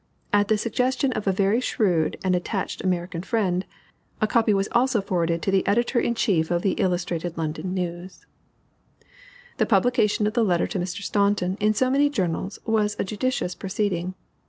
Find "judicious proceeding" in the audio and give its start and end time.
13.05-14.15